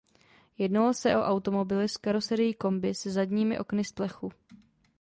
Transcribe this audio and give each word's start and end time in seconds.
Jednalo 0.61 0.93
se 0.93 1.17
o 1.17 1.21
automobily 1.21 1.87
s 1.89 1.97
karoserií 1.97 2.53
kombi 2.53 2.93
se 2.95 3.11
zadními 3.11 3.59
okny 3.59 3.83
z 3.83 3.91
plechu. 3.91 4.31